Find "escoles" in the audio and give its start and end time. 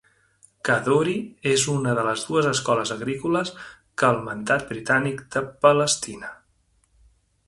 2.51-2.93